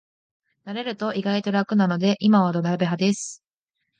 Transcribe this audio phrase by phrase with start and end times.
[0.65, 3.43] 慣れると意外と楽なので今は土鍋派です